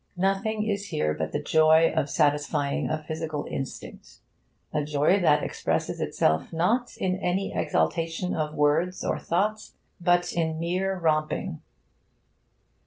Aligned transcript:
Nothing 0.17 0.63
is 0.65 0.87
here 0.87 1.13
but 1.13 1.31
the 1.31 1.39
joy 1.43 1.93
of 1.95 2.09
satisfying 2.09 2.89
a 2.89 3.03
physical 3.03 3.45
instinct 3.47 4.17
a 4.73 4.83
joy 4.83 5.19
that 5.19 5.43
expresses 5.43 6.01
itself 6.01 6.51
not 6.51 6.97
in 6.97 7.17
any 7.17 7.53
exaltation 7.53 8.33
of 8.35 8.55
words 8.55 9.05
or 9.05 9.19
thoughts, 9.19 9.75
but 9.99 10.33
in 10.33 10.59
mere 10.59 10.97
romping. 10.97 11.61